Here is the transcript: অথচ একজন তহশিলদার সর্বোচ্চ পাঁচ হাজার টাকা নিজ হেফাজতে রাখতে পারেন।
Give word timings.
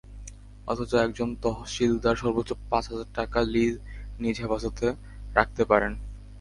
অথচ 0.67 0.91
একজন 1.05 1.29
তহশিলদার 1.43 2.15
সর্বোচ্চ 2.15 2.51
পাঁচ 2.69 2.83
হাজার 2.91 3.09
টাকা 3.15 3.39
নিজ 4.19 4.35
হেফাজতে 4.41 4.87
রাখতে 5.35 5.63
পারেন। 5.65 5.93